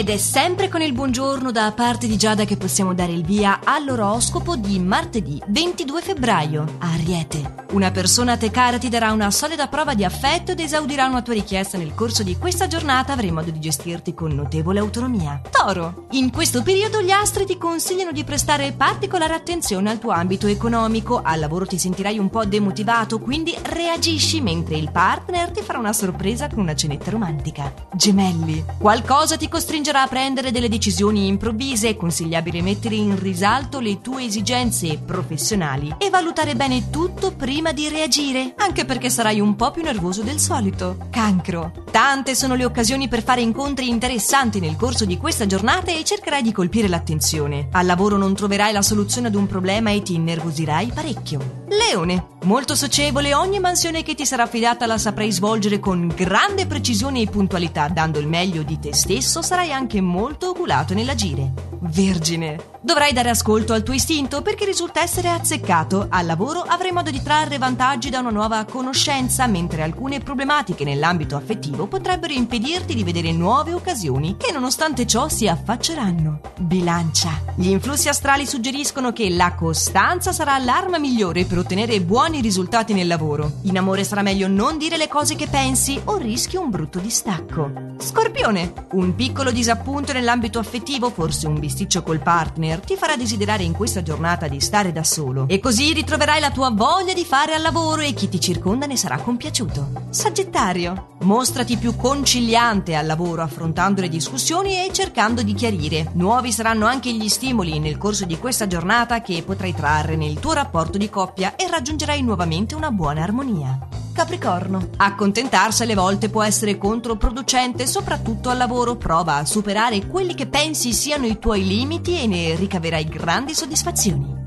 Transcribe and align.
Ed 0.00 0.08
è 0.08 0.16
sempre 0.16 0.68
con 0.68 0.80
il 0.80 0.94
buongiorno 0.94 1.52
da 1.52 1.70
parte 1.72 2.06
di 2.06 2.16
Giada 2.16 2.46
che 2.46 2.56
possiamo 2.56 2.94
dare 2.94 3.12
il 3.12 3.22
via 3.22 3.60
all'oroscopo 3.62 4.56
di 4.56 4.78
martedì 4.78 5.38
22 5.46 6.00
febbraio. 6.00 6.76
Ariete. 6.78 7.58
Una 7.72 7.90
persona 7.90 8.32
a 8.32 8.36
te 8.38 8.50
cara 8.50 8.78
ti 8.78 8.88
darà 8.88 9.12
una 9.12 9.30
solida 9.30 9.68
prova 9.68 9.92
di 9.92 10.02
affetto 10.02 10.52
ed 10.52 10.60
esaudirà 10.60 11.04
una 11.04 11.20
tua 11.20 11.34
richiesta 11.34 11.76
nel 11.76 11.94
corso 11.94 12.22
di 12.22 12.38
questa 12.38 12.66
giornata 12.66 13.12
avrai 13.12 13.30
modo 13.30 13.50
di 13.50 13.60
gestirti 13.60 14.14
con 14.14 14.34
notevole 14.34 14.78
autonomia. 14.78 15.38
Toro. 15.50 16.06
In 16.12 16.30
questo 16.30 16.62
periodo 16.62 17.02
gli 17.02 17.10
astri 17.10 17.44
ti 17.44 17.58
consigliano 17.58 18.10
di 18.10 18.24
prestare 18.24 18.72
particolare 18.72 19.34
attenzione 19.34 19.90
al 19.90 19.98
tuo 19.98 20.12
ambito 20.12 20.46
economico. 20.46 21.20
Al 21.22 21.38
lavoro 21.38 21.66
ti 21.66 21.76
sentirai 21.76 22.18
un 22.18 22.30
po' 22.30 22.46
demotivato, 22.46 23.18
quindi 23.18 23.54
reagisci 23.60 24.40
mentre 24.40 24.76
il 24.76 24.90
partner 24.90 25.50
ti 25.50 25.60
farà 25.60 25.78
una 25.78 25.92
sorpresa 25.92 26.48
con 26.48 26.60
una 26.60 26.74
cenetta 26.74 27.10
romantica. 27.10 27.70
Gemelli. 27.92 28.64
Qualcosa 28.78 29.36
ti 29.36 29.46
costringerà 29.46 29.89
a 29.98 30.06
prendere 30.06 30.52
delle 30.52 30.68
decisioni 30.68 31.26
improvvise, 31.26 31.88
è 31.88 31.96
consigliabile 31.96 32.62
mettere 32.62 32.94
in 32.94 33.18
risalto 33.18 33.80
le 33.80 34.00
tue 34.00 34.24
esigenze 34.24 34.98
professionali 34.98 35.96
e 35.98 36.10
valutare 36.10 36.54
bene 36.54 36.90
tutto 36.90 37.32
prima 37.32 37.72
di 37.72 37.88
reagire, 37.88 38.54
anche 38.56 38.84
perché 38.84 39.10
sarai 39.10 39.40
un 39.40 39.56
po' 39.56 39.70
più 39.70 39.82
nervoso 39.82 40.22
del 40.22 40.38
solito. 40.38 41.08
Cancro. 41.10 41.72
Tante 41.90 42.36
sono 42.36 42.54
le 42.54 42.64
occasioni 42.64 43.08
per 43.08 43.20
fare 43.20 43.40
incontri 43.40 43.88
interessanti 43.88 44.60
nel 44.60 44.76
corso 44.76 45.04
di 45.04 45.16
questa 45.16 45.46
giornata 45.46 45.90
e 45.90 46.04
cercherai 46.04 46.40
di 46.40 46.52
colpire 46.52 46.86
l'attenzione. 46.86 47.68
Al 47.72 47.84
lavoro 47.84 48.16
non 48.16 48.32
troverai 48.32 48.72
la 48.72 48.80
soluzione 48.80 49.26
ad 49.26 49.34
un 49.34 49.48
problema 49.48 49.90
e 49.90 50.00
ti 50.00 50.14
innervosirai 50.14 50.92
parecchio. 50.94 51.64
Leone. 51.66 52.38
Molto 52.44 52.74
socievole, 52.74 53.34
ogni 53.34 53.58
mansione 53.58 54.02
che 54.02 54.14
ti 54.14 54.24
sarà 54.24 54.44
affidata 54.44 54.86
la 54.86 54.98
saprai 54.98 55.30
svolgere 55.30 55.78
con 55.78 56.10
grande 56.14 56.66
precisione 56.66 57.20
e 57.20 57.26
puntualità, 57.26 57.88
dando 57.88 58.18
il 58.18 58.28
meglio 58.28 58.62
di 58.62 58.78
te 58.78 58.94
stesso, 58.94 59.42
sarai 59.42 59.72
anche 59.72 60.00
molto 60.00 60.50
oculato 60.50 60.94
nell'agire. 60.94 61.52
Vergine. 61.80 62.58
Dovrai 62.80 63.12
dare 63.12 63.30
ascolto 63.30 63.72
al 63.72 63.82
tuo 63.82 63.94
istinto 63.94 64.42
perché 64.42 64.64
risulta 64.64 65.02
essere 65.02 65.28
azzeccato. 65.28 66.06
Al 66.08 66.24
lavoro 66.24 66.60
avrai 66.60 66.92
modo 66.92 67.10
di 67.10 67.22
trarre 67.22 67.58
vantaggi 67.58 68.10
da 68.10 68.20
una 68.20 68.30
nuova 68.30 68.64
conoscenza, 68.64 69.46
mentre 69.46 69.82
alcune 69.82 70.20
problematiche 70.20 70.84
nell'ambito 70.84 71.36
affettivo 71.36 71.79
potrebbero 71.86 72.32
impedirti 72.32 72.94
di 72.94 73.04
vedere 73.04 73.32
nuove 73.32 73.72
occasioni 73.72 74.36
che 74.36 74.52
nonostante 74.52 75.06
ciò 75.06 75.28
si 75.28 75.48
affacceranno. 75.48 76.40
Bilancia. 76.58 77.49
Gli 77.60 77.68
influssi 77.68 78.08
astrali 78.08 78.46
suggeriscono 78.46 79.12
che 79.12 79.28
la 79.28 79.52
costanza 79.52 80.32
sarà 80.32 80.56
l'arma 80.56 80.96
migliore 80.96 81.44
per 81.44 81.58
ottenere 81.58 82.00
buoni 82.00 82.40
risultati 82.40 82.94
nel 82.94 83.06
lavoro. 83.06 83.58
In 83.64 83.76
amore 83.76 84.02
sarà 84.02 84.22
meglio 84.22 84.48
non 84.48 84.78
dire 84.78 84.96
le 84.96 85.08
cose 85.08 85.36
che 85.36 85.46
pensi 85.46 86.00
o 86.04 86.16
rischi 86.16 86.56
un 86.56 86.70
brutto 86.70 86.98
distacco. 87.00 87.70
Scorpione. 87.98 88.72
Un 88.92 89.14
piccolo 89.14 89.50
disappunto 89.50 90.14
nell'ambito 90.14 90.58
affettivo, 90.58 91.10
forse 91.10 91.48
un 91.48 91.58
bisticcio 91.58 92.02
col 92.02 92.22
partner, 92.22 92.80
ti 92.80 92.96
farà 92.96 93.14
desiderare 93.14 93.62
in 93.62 93.72
questa 93.72 94.02
giornata 94.02 94.48
di 94.48 94.58
stare 94.58 94.90
da 94.90 95.04
solo. 95.04 95.44
E 95.46 95.60
così 95.60 95.92
ritroverai 95.92 96.40
la 96.40 96.50
tua 96.50 96.70
voglia 96.70 97.12
di 97.12 97.26
fare 97.26 97.52
al 97.52 97.60
lavoro 97.60 98.00
e 98.00 98.14
chi 98.14 98.30
ti 98.30 98.40
circonda 98.40 98.86
ne 98.86 98.96
sarà 98.96 99.18
compiaciuto. 99.18 100.08
Sagittario. 100.08 101.08
Mostrati 101.20 101.76
più 101.76 101.94
conciliante 101.94 102.94
al 102.94 103.04
lavoro 103.04 103.42
affrontando 103.42 104.00
le 104.00 104.08
discussioni 104.08 104.76
e 104.76 104.90
cercando 104.94 105.42
di 105.42 105.52
chiarire. 105.52 106.10
Nuovi 106.14 106.50
saranno 106.50 106.86
anche 106.86 107.12
gli 107.12 107.28
stimoli 107.50 107.80
nel 107.80 107.98
corso 107.98 108.26
di 108.26 108.38
questa 108.38 108.68
giornata 108.68 109.20
che 109.22 109.42
potrai 109.44 109.74
trarre 109.74 110.14
nel 110.14 110.38
tuo 110.38 110.52
rapporto 110.52 110.96
di 110.98 111.10
coppia 111.10 111.56
e 111.56 111.66
raggiungerai 111.68 112.22
nuovamente 112.22 112.76
una 112.76 112.92
buona 112.92 113.24
armonia. 113.24 113.76
Capricorno. 114.12 114.90
Accontentarsi 114.98 115.82
alle 115.82 115.96
volte 115.96 116.28
può 116.28 116.44
essere 116.44 116.78
controproducente, 116.78 117.88
soprattutto 117.88 118.50
al 118.50 118.58
lavoro. 118.58 118.94
Prova 118.94 119.36
a 119.36 119.44
superare 119.44 120.06
quelli 120.06 120.34
che 120.34 120.46
pensi 120.46 120.92
siano 120.92 121.26
i 121.26 121.40
tuoi 121.40 121.66
limiti 121.66 122.20
e 122.20 122.28
ne 122.28 122.54
ricaverai 122.54 123.04
grandi 123.06 123.52
soddisfazioni. 123.52 124.39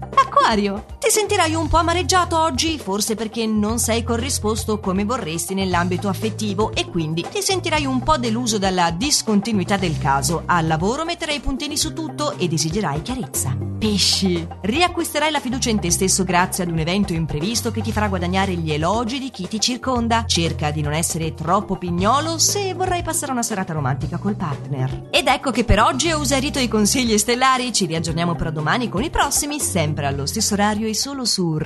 Acquario, 0.43 0.83
ti 0.99 1.09
sentirai 1.09 1.55
un 1.55 1.69
po' 1.69 1.77
amareggiato 1.77 2.37
oggi, 2.37 2.77
forse 2.77 3.15
perché 3.15 3.45
non 3.45 3.79
sei 3.79 4.03
corrisposto 4.03 4.77
come 4.81 5.05
vorresti 5.05 5.53
nell'ambito 5.53 6.09
affettivo 6.09 6.73
e 6.73 6.89
quindi 6.89 7.25
ti 7.31 7.41
sentirai 7.41 7.85
un 7.85 8.03
po' 8.03 8.17
deluso 8.17 8.57
dalla 8.57 8.91
discontinuità 8.91 9.77
del 9.77 9.97
caso. 9.97 10.43
Al 10.45 10.67
lavoro 10.67 11.05
metterai 11.05 11.37
i 11.37 11.39
puntini 11.39 11.77
su 11.77 11.93
tutto 11.93 12.37
ed 12.37 12.51
esigerai 12.51 13.01
chiarezza. 13.01 13.55
Pesci, 13.83 14.45
riacquisterai 14.61 15.29
la 15.29 15.41
fiducia 15.41 15.69
in 15.69 15.79
te 15.79 15.91
stesso 15.91 16.23
grazie 16.23 16.63
ad 16.63 16.71
un 16.71 16.79
evento 16.79 17.11
imprevisto 17.11 17.69
che 17.71 17.81
ti 17.81 17.91
farà 17.91 18.07
guadagnare 18.07 18.53
gli 18.53 18.71
elogi 18.71 19.19
di 19.19 19.29
chi 19.29 19.47
ti 19.47 19.59
circonda. 19.59 20.25
Cerca 20.25 20.71
di 20.71 20.81
non 20.81 20.93
essere 20.93 21.33
troppo 21.33 21.77
pignolo 21.77 22.37
se 22.37 22.73
vorrai 22.73 23.01
passare 23.01 23.33
una 23.33 23.43
serata 23.43 23.73
romantica 23.73 24.17
col 24.17 24.35
partner. 24.35 25.07
Ed 25.09 25.27
ecco 25.27 25.51
che 25.51 25.65
per 25.65 25.81
oggi 25.81 26.11
ho 26.11 26.19
usato 26.19 26.59
i 26.59 26.69
consigli 26.69 27.17
stellari, 27.17 27.73
ci 27.73 27.85
riaggiorniamo 27.85 28.35
però 28.35 28.51
domani 28.51 28.87
con 28.87 29.03
i 29.03 29.09
prossimi, 29.09 29.59
sempre 29.59 30.05
allo 30.05 30.25
stesso 30.25 30.32
orario 30.51 30.87
e 30.87 30.95
solo 30.95 31.25
su 31.25 31.57